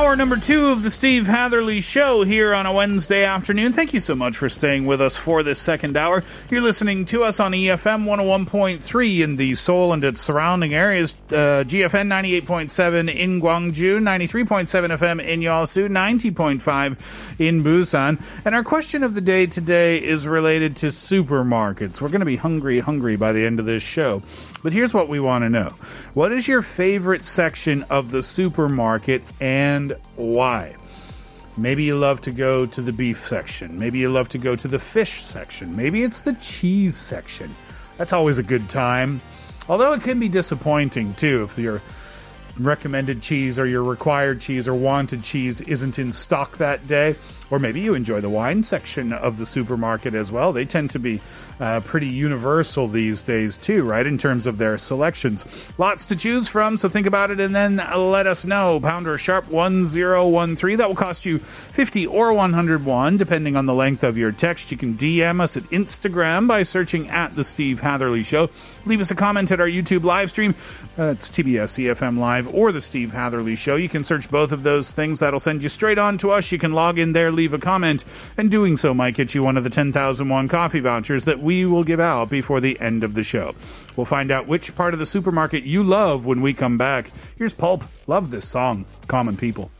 [0.00, 3.74] Hour number two of the Steve Hatherly Show here on a Wednesday afternoon.
[3.74, 6.24] Thank you so much for staying with us for this second hour.
[6.48, 11.64] You're listening to us on EFM 101.3 in the Seoul and its surrounding areas, uh,
[11.66, 18.18] GFN 98.7 in Gwangju, 93.7 FM in Yeosu, 90.5 in Busan.
[18.46, 22.00] And our question of the day today is related to supermarkets.
[22.00, 24.22] We're going to be hungry, hungry by the end of this show.
[24.62, 25.70] But here's what we want to know.
[26.12, 30.76] What is your favorite section of the supermarket and why?
[31.56, 33.78] Maybe you love to go to the beef section.
[33.78, 35.76] Maybe you love to go to the fish section.
[35.76, 37.50] Maybe it's the cheese section.
[37.96, 39.20] That's always a good time.
[39.68, 41.82] Although it can be disappointing too if your
[42.58, 47.14] recommended cheese or your required cheese or wanted cheese isn't in stock that day.
[47.50, 50.52] Or maybe you enjoy the wine section of the supermarket as well.
[50.52, 51.20] They tend to be
[51.60, 55.44] uh, pretty universal these days, too, right, in terms of their selections.
[55.78, 58.80] Lots to choose from, so think about it and then let us know.
[58.80, 60.78] Pounder sharp 1013.
[60.78, 64.70] That will cost you 50 or 101, depending on the length of your text.
[64.72, 68.48] You can DM us at Instagram by searching at The Steve Hatherly Show.
[68.86, 70.54] Leave us a comment at our YouTube live stream.
[70.98, 73.76] Uh, it's TBS EFM Live or The Steve Hatherly Show.
[73.76, 75.18] You can search both of those things.
[75.18, 76.50] That'll send you straight on to us.
[76.50, 78.04] You can log in there, leave a comment,
[78.38, 81.49] and doing so might get you one of the 10,000 won coffee vouchers that we
[81.50, 83.54] will give out before the end of the show.
[83.96, 87.10] We'll find out which part of the supermarket you love when we come back.
[87.36, 87.84] Here's Pulp.
[88.06, 89.70] Love this song, Common People.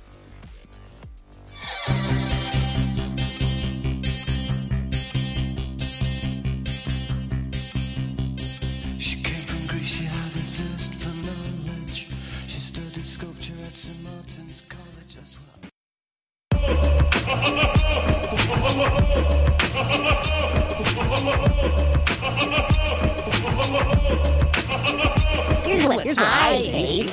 [25.70, 27.10] Here's what, here's what I think.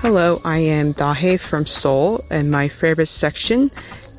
[0.00, 3.70] Hello, I am Dahe from Seoul, and my favorite section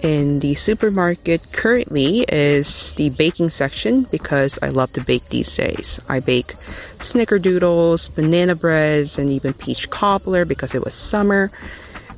[0.03, 5.99] in the supermarket currently is the baking section because I love to bake these days.
[6.07, 6.53] I bake
[6.99, 11.49] snickerdoodles, banana breads, and even peach cobbler because it was summer.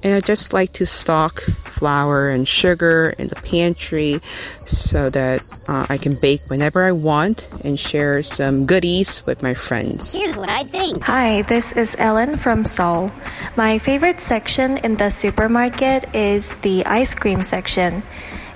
[0.03, 4.19] And I just like to stock flour and sugar in the pantry
[4.65, 9.53] so that uh, I can bake whenever I want and share some goodies with my
[9.53, 10.13] friends.
[10.13, 11.03] Here's what I think.
[11.03, 13.11] Hi, this is Ellen from Seoul.
[13.55, 18.03] My favorite section in the supermarket is the ice cream section.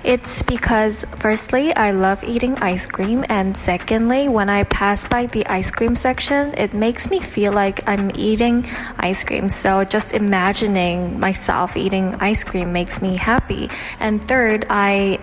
[0.04, 5.46] It's because, firstly, I love eating ice cream, and secondly, when I pass by the
[5.46, 8.66] ice cream section, it makes me feel like I'm eating
[8.98, 9.48] ice cream.
[9.48, 13.70] So, just imagining myself eating ice cream makes me happy.
[14.00, 15.20] And third, I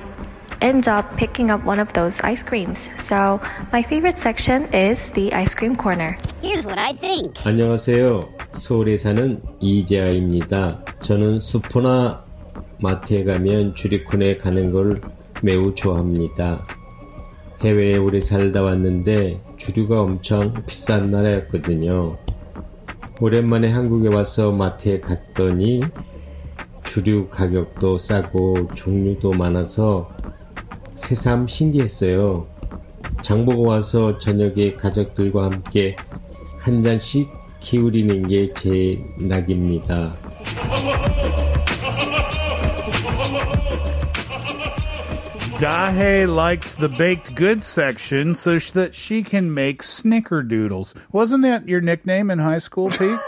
[0.61, 2.89] end up picking up one of those ice creams.
[2.97, 3.39] So,
[3.71, 6.17] my favorite section is the ice cream corner.
[6.41, 7.33] Here's what I think.
[7.43, 8.27] 안녕하세요.
[8.53, 10.83] 서울에 사는 이재아입니다.
[11.01, 12.23] 저는 슈퍼나
[12.81, 15.01] 마트에 가면 주리콘에 가는 걸
[15.41, 16.59] 매우 좋아합니다.
[17.61, 22.17] 해외에 오래 살다 왔는데 주류가 엄청 비싼 나라였거든요.
[23.19, 25.83] 오랜만에 한국에 와서 마트에 갔더니
[26.83, 30.09] 주류 가격도 싸고 종류도 많아서
[30.99, 32.47] 새삼 신기했어요.
[33.23, 35.95] 장보고 와서 저녁에 가족들과 함께
[36.59, 37.27] 한 잔씩
[37.59, 40.15] 기울이는 게 제 낙입니다.
[45.59, 50.93] Dahe likes the baked goods section so that she can make snickerdoodles.
[51.11, 53.19] Wasn't that your nickname in high school, Pete?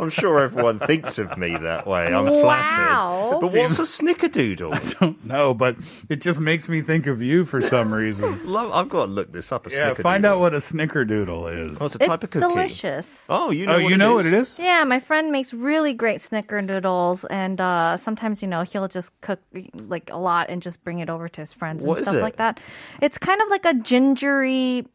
[0.00, 2.06] I'm sure everyone thinks of me that way.
[2.12, 2.40] I'm Wow.
[2.42, 3.40] flattered.
[3.40, 4.74] But what's a snickerdoodle?
[4.74, 5.76] I don't know, but
[6.08, 8.38] it just makes me think of you for some reason.
[8.50, 9.66] Love- I've got to look this up.
[9.66, 11.78] A yeah, find out what a snickerdoodle is.
[11.80, 12.46] Oh, it's a type of cookie.
[12.46, 13.24] delicious.
[13.28, 13.76] Oh, you know.
[13.76, 14.58] oh, what you know what it is?
[14.58, 19.40] Yeah, my friend makes really great snickerdoodles, and uh, sometimes you know he'll just cook
[19.88, 22.22] like a lot and just bring it over to his friends What and stuff it?
[22.22, 22.60] like that.
[23.00, 24.86] It's kind of like a gingery.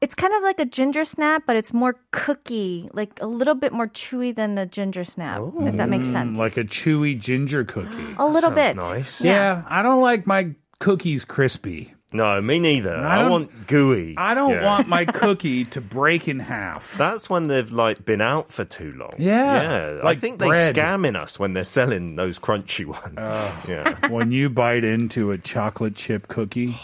[0.00, 3.72] It's kind of like a ginger snap, but it's more cookie, like a little bit
[3.72, 6.36] more chewy than a ginger snap, if that makes sense.
[6.36, 8.14] Like a chewy ginger cookie.
[8.18, 8.76] a little bit.
[8.76, 9.22] nice.
[9.22, 11.94] Yeah, I don't like my cookies crispy.
[12.12, 12.94] No, me neither.
[12.96, 14.14] I I, don't- want gooey.
[14.16, 14.64] I don't Yeah.
[14.64, 16.94] want my cookie to break in half.
[16.96, 19.12] That's when they've like been out for too long.
[19.18, 20.00] Yeah, yeah.
[20.02, 23.66] like I think they're scamming us when they're selling those crunchy ones.
[23.68, 24.08] yeah.
[24.08, 26.76] when you bite into a chocolate chip cookie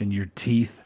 [0.00, 0.80] and your teeth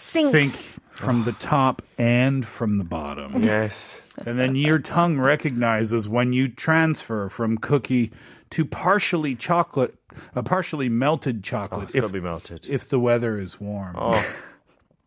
[0.00, 0.30] Sinks.
[0.30, 0.52] sink
[0.90, 3.42] from the top and from the bottom.
[3.42, 4.02] Yes.
[4.26, 8.12] And then your tongue recognizes when you transfer from cookie
[8.50, 9.94] to partially chocolate,
[10.34, 11.80] a partially melted chocolate.
[11.80, 12.66] Oh, it's gotta be melted.
[12.68, 13.96] If the weather is warm.
[13.98, 14.36] Oh.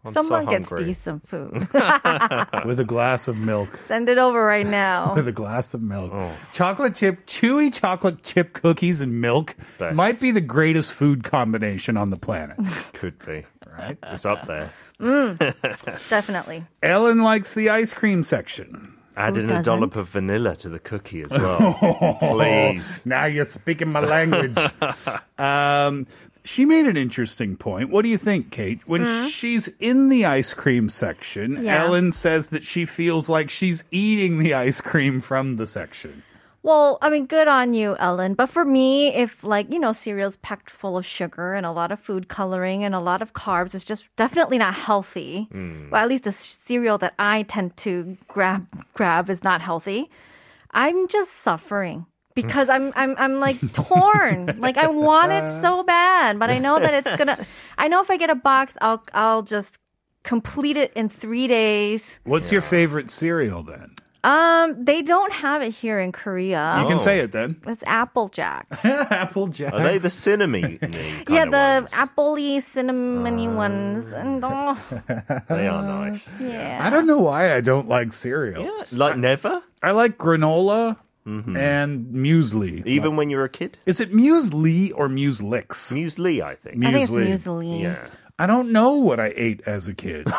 [0.05, 0.65] I'm Someone so get.
[0.67, 1.53] Steve some food.
[2.65, 3.77] With a glass of milk.
[3.77, 5.13] Send it over right now.
[5.15, 6.11] With a glass of milk.
[6.13, 6.31] Oh.
[6.51, 9.95] Chocolate chip, chewy chocolate chip cookies and milk Best.
[9.95, 12.57] might be the greatest food combination on the planet.
[12.93, 13.45] Could be.
[13.77, 13.97] Right?
[14.03, 14.71] It's up there.
[16.09, 16.65] Definitely.
[16.81, 18.93] Ellen likes the ice cream section.
[19.15, 22.17] Add in a dollop of vanilla to the cookie as well.
[22.19, 23.05] Please.
[23.05, 24.57] Now you're speaking my language.
[25.37, 26.07] um,
[26.43, 27.89] she made an interesting point.
[27.89, 28.81] What do you think, Kate?
[28.85, 29.27] When hmm?
[29.27, 31.85] she's in the ice cream section, Yeah.
[31.85, 36.23] Ellen says that she feels like she's eating the ice cream from the section.
[36.61, 38.35] Well, I mean, good on you, Ellen.
[38.35, 41.91] But for me, if like, you know, cereal's packed full of sugar and a lot
[41.91, 45.49] of food coloring and a lot of carbs, it's just definitely not healthy.
[45.51, 45.89] Hmm.
[45.89, 50.09] Well, at least the cereal that I tend to grab grab is not healthy.
[50.71, 52.05] I'm just suffering
[52.35, 54.55] because I'm I'm I'm like torn.
[54.59, 57.45] like I want it so bad, but I know that it's gonna
[57.77, 59.79] I know if I get a box, I'll I'll just
[60.23, 62.19] complete it in three days.
[62.23, 63.95] What's your favorite cereal then?
[64.25, 66.77] Um, they don't have it here in Korea.
[66.79, 67.01] You can Oh.
[67.01, 67.57] say it then.
[67.67, 68.79] It's Apple Jacks.
[68.85, 69.73] Apple Jacks.
[69.73, 70.79] Are they the cinnamon?
[70.81, 70.95] Ones?
[71.27, 74.13] Yeah, the appley cinnamony ones.
[74.13, 74.77] And oh,
[75.49, 76.31] They are nice.
[76.39, 76.79] yeah.
[76.81, 78.63] I don't know why I don't like cereal.
[78.63, 79.61] Yeah, like never.
[79.81, 81.55] I like granola Mm-hmm.
[81.55, 82.85] and muesli.
[82.85, 83.77] Even when you're a kid.
[83.85, 85.91] Is it muesli or mueslix?
[85.91, 86.83] Muesli, I think.
[86.83, 87.63] I think it's Muesli.
[87.63, 87.81] muesli.
[87.83, 88.07] Yeah.
[88.39, 90.27] I don't know what I ate as a kid.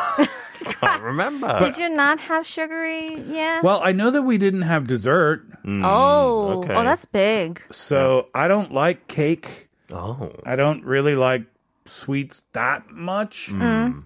[0.63, 1.59] Can't remember.
[1.59, 3.15] Did you not have sugary?
[3.27, 3.61] Yeah.
[3.61, 6.73] well, I know that we didn't have dessert, oh, okay.
[6.73, 7.61] oh, that's big.
[7.71, 9.69] so I don't like cake.
[9.91, 10.31] oh.
[10.45, 11.43] I don't really like
[11.85, 13.51] sweets that much.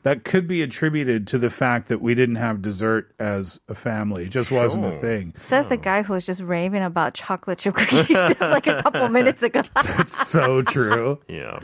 [0.03, 4.25] That could be attributed to the fact that we didn't have dessert as a family.
[4.25, 5.33] It just wasn't a thing.
[5.39, 9.07] Says the guy who was just raving about chocolate chip cookies just like a couple
[9.09, 9.61] minutes ago.
[9.75, 11.19] That's so true.
[11.27, 11.59] Yeah.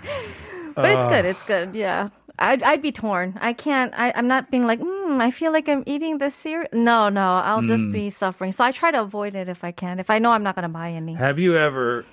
[0.75, 1.25] but it's good.
[1.25, 1.75] It's good.
[1.75, 2.09] Yeah.
[2.37, 3.37] I'd, I'd be torn.
[3.39, 6.67] I can't, I, I'm not being like, mm, I feel like I'm eating this cereal.
[6.73, 8.51] No, no, I'll just be suffering.
[8.51, 10.63] So I try to avoid it if I can, if I know I'm not going
[10.63, 11.13] to buy any.
[11.13, 12.03] Have you ever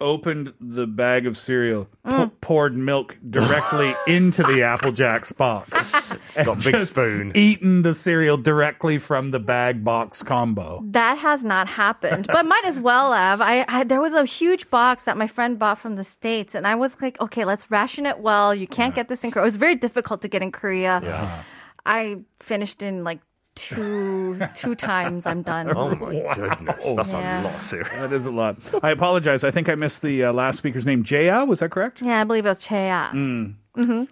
[0.00, 2.30] opened the bag of cereal, pou- mm.
[2.40, 7.32] poured milk directly into the Apple Jacks box, It's got big spoon.
[7.34, 10.82] eaten the cereal directly from the bag box combo?
[10.84, 13.40] That has not happened, but might as well have.
[13.40, 16.66] I, I there was a huge box that my friend bought from the states, and
[16.66, 18.54] I was like, okay, let's ration it well.
[18.54, 19.44] You can't get this in Korea.
[19.44, 21.00] It was very difficult to get in Korea.
[21.02, 21.42] Yeah.
[21.86, 23.20] I finished in like
[23.58, 25.26] two two times.
[25.26, 25.70] I'm done.
[25.76, 26.84] Oh my goodness.
[26.96, 27.42] That's Yeah.
[27.42, 28.08] a lot of cereal.
[28.08, 28.56] That is a lot.
[28.82, 29.44] I apologize.
[29.44, 31.02] I think I missed the uh, last speaker's name.
[31.02, 32.02] Jaya, was that correct?
[32.02, 33.54] Yeah, I believe it was Cheya.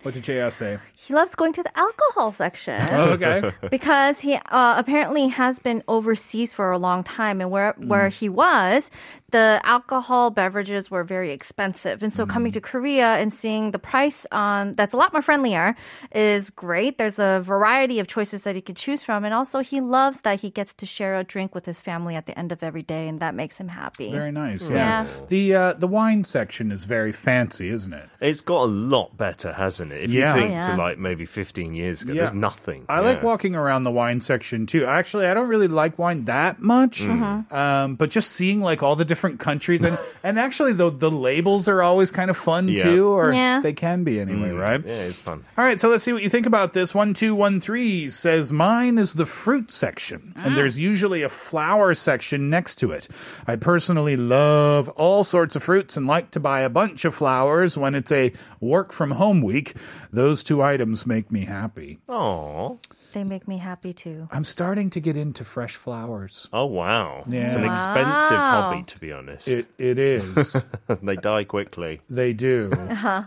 [0.02, 0.78] What did Jaya say?
[0.94, 2.80] He loves going to the alcohol section.
[2.92, 3.50] Oh, okay.
[3.70, 8.28] because he uh, apparently has been overseas for a long time and where where he
[8.28, 8.90] was
[9.36, 14.20] the alcohol beverages were very expensive and so coming to Korea and seeing the price
[14.32, 15.66] on that's a lot more friendlier
[16.12, 19.78] is great there's a variety of choices that he could choose from and also he
[19.98, 22.62] loves that he gets to share a drink with his family at the end of
[22.62, 24.62] every day and that makes him happy Very nice.
[24.70, 24.76] Yeah.
[24.76, 25.06] Yeah.
[25.34, 28.08] The uh, the wine section is very fancy, isn't it?
[28.20, 30.00] It's got a lot better, hasn't it?
[30.06, 30.34] If Yeah.
[30.34, 30.68] you think Oh, yeah.
[30.70, 32.20] to like maybe 15 years ago, Yeah.
[32.22, 32.80] there's nothing.
[32.88, 34.82] I like walking around the wine section too.
[34.86, 36.96] Actually, I don't really like wine that much,
[37.60, 41.68] um, but just seeing like all the different countries and and actually the the labels
[41.68, 42.82] are always kind of fun Yeah.
[42.82, 43.60] too, or Yeah.
[43.60, 44.60] they can be anyway, mm.
[44.60, 44.82] right?
[44.84, 45.44] Yeah, it's fun.
[45.58, 46.94] All right, so let's see what you think about this.
[46.94, 50.54] One two one three says mine is the fruit section, and ah.
[50.54, 53.08] there's usually a flower section next to it.
[53.46, 57.76] I personally love all sorts of fruits and like to buy a bunch of flowers
[57.76, 59.74] when it's a work from home week.
[60.12, 61.98] Those two items make me happy.
[62.08, 62.78] Oh,
[63.12, 64.28] They make me happy too.
[64.30, 66.48] I'm starting to get into fresh flowers.
[66.52, 67.46] Oh wow, Yeah.
[67.46, 68.70] it's an expensive Wow.
[68.70, 69.48] hobby to be honest.
[69.48, 70.64] It it is.
[71.02, 72.00] they die quickly.
[72.10, 72.70] they do.
[72.72, 73.22] Uh-huh.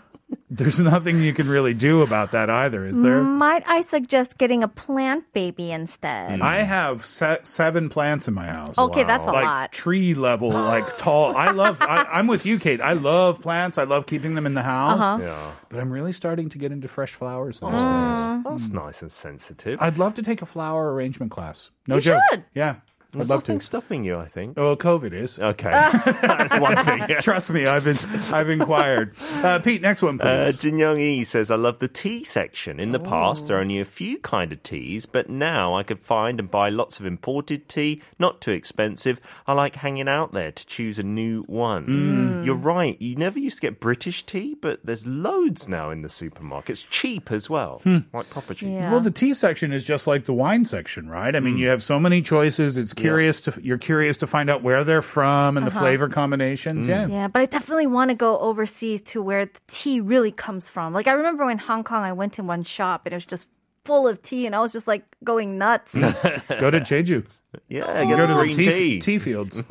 [0.51, 3.21] There's nothing you can really do about that either, is there?
[3.21, 6.41] Might I suggest getting a plant baby instead?
[6.41, 8.77] I have se- seven plants in my house.
[8.77, 9.71] Okay, that's a like lot.
[9.71, 11.35] tree level, like tall.
[11.37, 11.77] I love.
[11.81, 12.81] I, I'm with you, Kate.
[12.81, 13.77] I love plants.
[13.77, 14.99] I love keeping them in the house.
[14.99, 15.17] Uh-huh.
[15.23, 17.59] Yeah, But I'm really starting to get into fresh flowers.
[17.59, 17.79] these days.
[17.81, 18.43] Mm.
[18.43, 19.77] that's nice and sensitive.
[19.81, 21.69] I'd love to take a flower arrangement class.
[21.87, 22.21] No You joke.
[22.31, 22.43] should.
[22.55, 22.75] Yeah,
[23.11, 23.51] I'd There's love to.
[23.53, 24.55] nothing stopping you, I think.
[24.55, 25.39] Well, COVID is.
[25.39, 25.71] Okay,
[26.21, 27.05] that's one thing.
[27.09, 27.23] Yes.
[27.23, 27.97] Trust me, I've been,
[28.31, 29.15] I've inquired.
[29.37, 30.59] Uh, Pete, next one, Uh, please.
[30.59, 32.79] Jin Young Yi says, I love the tea section.
[32.79, 33.47] In the past, Oh.
[33.47, 36.69] there are only a few kind of teas, but now I could find and buy
[36.69, 39.19] lots of imported tea, not too expensive.
[39.47, 41.87] I like hanging out there to choose a new one.
[41.87, 42.45] Mm.
[42.45, 42.95] You're right.
[43.01, 46.69] You never used to get British tea, but there's loads now in the supermarket.
[46.69, 47.81] It's cheap as well,
[48.13, 48.69] like proper cheap.
[48.69, 48.91] Yeah.
[48.91, 51.35] Well, the tea section is just like the wine section, right?
[51.35, 52.77] I mean, you have so many choices.
[52.77, 55.79] It's curious to you're curious to find out where they're from and the uh-huh.
[55.79, 56.85] flavor combinations.
[56.85, 56.89] Mm.
[56.89, 57.07] Yeah.
[57.07, 60.93] Yeah, but I definitely want to go overseas to where the tea really comes from.
[60.93, 63.47] Like I remember in Hong Kong, I went to one shop and it was just
[63.85, 65.93] full of tea, and I was just like going nuts.
[65.95, 67.25] Go to Jeju.
[67.67, 68.99] Yeah, get Go the to the green tea, tea.
[68.99, 69.63] tea fields.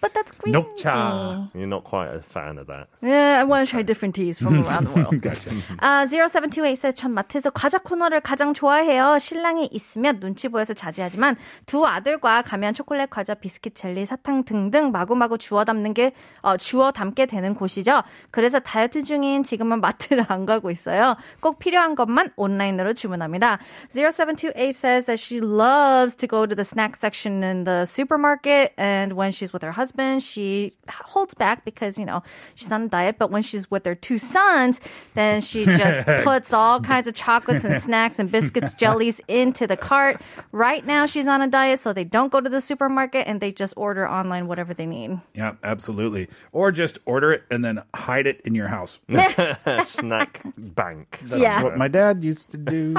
[0.00, 1.48] but that's green Nok cha.
[1.52, 1.58] tea.
[1.60, 2.88] You're not quite a fan of that.
[3.02, 5.20] Yeah, I want to try different teas from around the world.
[5.22, 5.50] Gotcha.
[5.78, 9.18] 아, 0728 says 전 마트에서 과자 코너를 가장 좋아해요.
[9.20, 15.38] 신랑이 있으면 눈치 보여서 자제하지만 두 아들과 가면 초콜릿, 과자, 비스킷, 젤리, 사탕 등등 마구마구
[15.38, 16.10] 주워 담는 게
[16.42, 18.02] 어, 주워 담게 되는 곳이죠.
[18.32, 21.14] 그래서 다이어트 중인 지금은 마트를 안 가고 있어요.
[21.38, 23.58] 꼭 필요한 것만 온라인으로 주문합니다.
[23.90, 29.12] 0728 says that she loves to go to the snack section in the supermarket and
[29.14, 32.22] when she's with her husband, she holds back because, you know,
[32.54, 34.80] she's on a diet, but when she's with her two sons,
[35.14, 39.76] then she just puts all kinds of chocolates and snacks and biscuits, jellies into the
[39.76, 40.20] cart.
[40.52, 43.52] Right now she's on a diet, so they don't go to the supermarket and they
[43.52, 45.20] just order online whatever they need.
[45.34, 46.28] Yeah, absolutely.
[46.52, 48.98] Or just order it and then hide it in your house.
[49.84, 51.20] Snack bank.
[51.24, 51.62] That's Yeah.
[51.62, 52.94] what my dad used to do.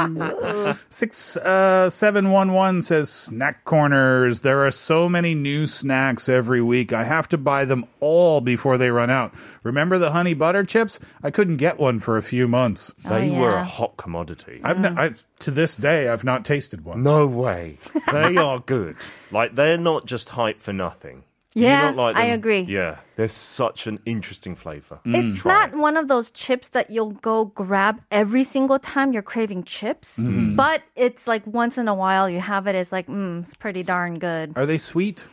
[0.89, 3.63] Six uh, seven one one says snack
[4.11, 4.41] corners.
[4.41, 6.91] There are so many new snacks every week.
[6.93, 9.33] I have to buy them all before they run out.
[9.63, 10.99] Remember the honey butter chips?
[11.23, 12.91] I couldn't get one for a few months.
[13.05, 14.61] Oh, they Oh, were a hot commodity.
[14.63, 17.03] I've, n- I've to this day I've not tasted one.
[17.03, 17.77] No way.
[18.11, 18.95] They are good.
[19.33, 21.23] Like they're not just hype for nothing.
[21.53, 22.61] Do you Yeah, like I agree.
[22.61, 24.99] Yeah, they're such an interesting flavor.
[25.05, 25.15] Mm.
[25.31, 25.77] It's Try not it.
[25.77, 30.29] one of those chips that you'll go grab every single time you're craving chips, mm-hmm.
[30.29, 30.55] Mm-hmm.
[30.55, 32.75] but it's like once in a while you have it.
[32.75, 34.53] It's like, mm, it's pretty darn good.
[34.55, 35.25] Are they sweet?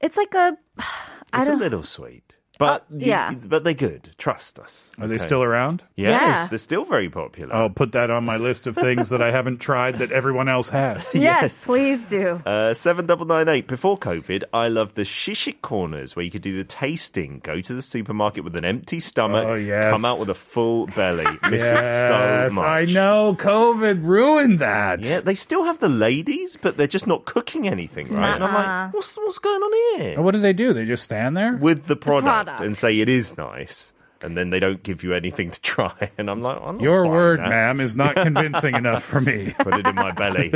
[0.00, 1.60] It's like a, I It's a don't.
[1.60, 3.32] little sweet, but you- yeah.
[3.32, 4.10] but they're good.
[4.18, 4.90] Trust us.
[5.00, 5.84] Are they still around?
[5.96, 6.46] Yes, Yeah.
[6.48, 7.54] they're still very popular.
[7.54, 10.68] I'll put that on my list of things that I haven't tried that everyone else
[10.70, 11.08] has.
[11.14, 12.42] yes, please do.
[12.44, 13.66] Uh, 7998.
[13.68, 17.40] Before COVID, I loved the shishik corners where you could do the tasting.
[17.42, 19.92] Go to the supermarket with an empty stomach, Oh, yes.
[19.94, 21.24] come out with a full belly.
[21.50, 22.64] Miss it Yes, so much.
[22.64, 23.36] I know.
[23.38, 25.02] COVID ruined that.
[25.04, 28.34] Yeah, they still have the ladies, but they're just not cooking anything, right?
[28.34, 30.20] And I'm like, what's, what's going on here?
[30.20, 30.72] What do they do?
[30.72, 31.52] They just stand there?
[31.56, 32.47] With the product, product.
[32.48, 33.92] And say it is nice.
[34.20, 36.10] And then they don't give you anything to try.
[36.18, 37.48] And I'm like, I'm not Your word, that.
[37.50, 39.54] ma'am, is not convincing enough for me.
[39.60, 40.52] Put it in my belly.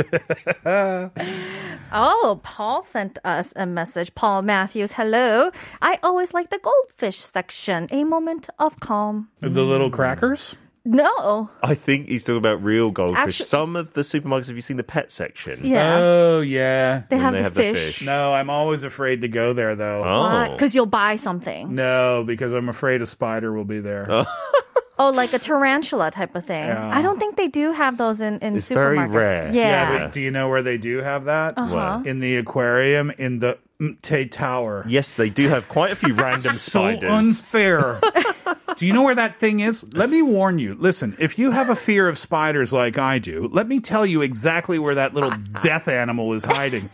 [1.95, 4.13] Oh, Paul sent us a message.
[4.15, 5.51] Paul Matthews, hello.
[5.81, 7.87] I always like the goldfish section.
[7.91, 9.29] A moment of calm.
[9.39, 10.57] The little crackers?
[10.85, 11.49] No.
[11.61, 13.39] I think he's talking about real goldfish.
[13.39, 15.61] Actu- Some of the supermarkets, have you seen the pet section?
[15.63, 15.95] Yeah.
[15.97, 17.03] Oh, yeah.
[17.09, 17.97] they when have they the have the fish.
[17.99, 18.01] fish.
[18.05, 20.03] No, I'm always afraid to go there, though.
[20.05, 20.51] Oh.
[20.51, 21.73] Because you'll buy something.
[21.73, 24.25] No, because I'm afraid a spider will be there.
[24.99, 26.63] Oh, like a tarantula type of thing.
[26.67, 26.87] Yeah.
[26.95, 29.13] I don't think they do have those in, in It's very supermarkets.
[29.13, 29.45] rare.
[29.51, 29.51] Yeah.
[29.93, 31.57] Yeah, but do you know where they do have that?
[31.57, 32.03] Uh-huh.
[32.05, 34.85] In the aquarium in the Lotte Tower.
[34.87, 37.11] Yes, they do have quite a few random So spiders.
[37.11, 37.99] unfair.
[38.83, 39.81] do you know where that thing is?
[39.93, 40.75] Let me warn you.
[40.75, 44.21] Listen, if you have a fear of spiders like I do, let me tell you
[44.21, 46.89] exactly where that little death animal is hiding.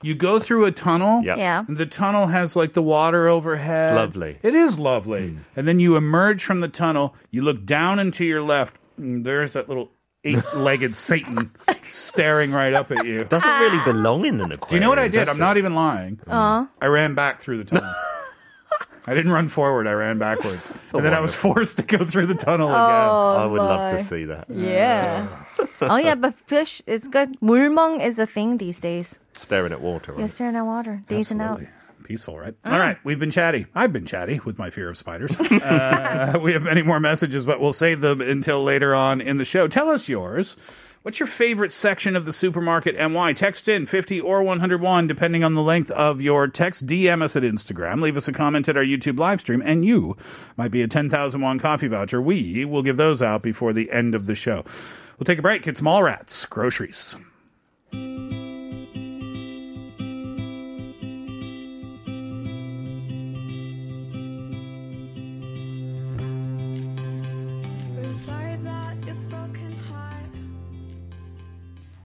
[0.00, 1.22] You go through a tunnel.
[1.22, 1.36] Yep.
[1.36, 1.64] Yeah.
[1.68, 3.90] And the tunnel has like the water overhead.
[3.90, 4.38] It's lovely.
[4.42, 5.36] It is lovely.
[5.54, 9.26] And then you emerge from the tunnel, you look down and to your left, and
[9.26, 9.90] there's that little
[10.24, 11.50] eight-legged Satan
[11.88, 13.24] staring right up at you.
[13.24, 14.68] Doesn't really belong in an aquarium.
[14.70, 15.28] Do you know what I did?
[15.28, 16.20] I'm not even lying.
[16.26, 17.92] Uh, I ran back through the tunnel.
[19.08, 19.86] I didn't run forward.
[19.86, 23.40] I ran backwards, and then I was forced to go through the tunnel again.
[23.42, 24.50] I would love to see that.
[24.50, 25.26] yeah.
[25.80, 27.40] oh, yeah, but fish is good.
[27.40, 29.14] 물멍 is a thing these days.
[29.32, 30.14] Staring at water.
[30.18, 31.60] Yeah, staring at water, dazing out.
[31.60, 31.74] Absolutely.
[32.04, 32.54] Peaceful, right?
[32.66, 33.66] All right, we've been chatty.
[33.74, 35.38] I've been chatty with my fear of spiders.
[35.40, 39.44] uh, we have many more messages, but we'll save them until later on in the
[39.44, 39.68] show.
[39.68, 40.56] Tell us yours.
[41.02, 43.32] What's your favorite section of the supermarket and why?
[43.32, 46.86] Text in 50 or 101, depending on the length of your text.
[46.86, 48.02] DM us at Instagram.
[48.02, 50.16] Leave us a comment at our YouTube live stream, and you
[50.56, 52.20] might be a 10,000 won coffee voucher.
[52.20, 54.64] We will give those out before the end of the show.
[55.18, 55.68] We'll take a break.
[55.68, 57.16] It's Mallrat's, groceries.